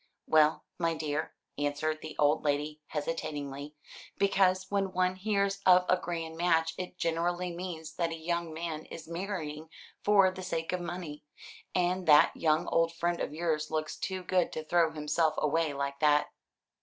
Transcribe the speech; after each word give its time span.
"Well, 0.25 0.63
my 0.79 0.95
dear," 0.95 1.35
answered 1.59 1.99
the 2.01 2.15
old 2.17 2.43
lady 2.43 2.81
hesitatingly, 2.87 3.75
"because 4.17 4.65
when 4.71 4.93
one 4.93 5.15
hears 5.15 5.59
of 5.63 5.85
a 5.87 5.95
grand 5.95 6.37
match, 6.37 6.73
it 6.79 6.97
generally 6.97 7.51
means 7.51 7.93
that 7.97 8.09
a 8.09 8.15
young 8.15 8.51
man 8.51 8.85
is 8.85 9.07
marrying 9.07 9.69
for 10.03 10.31
the 10.31 10.41
sake 10.41 10.73
of 10.73 10.81
money, 10.81 11.23
and 11.75 12.07
that 12.07 12.35
young 12.35 12.65
old 12.69 12.91
friend 12.95 13.19
of 13.21 13.31
yours 13.31 13.69
looks 13.69 13.95
too 13.95 14.23
good 14.23 14.51
to 14.53 14.63
throw 14.63 14.89
himself 14.89 15.35
away 15.37 15.71
like 15.71 15.99
that." 15.99 16.31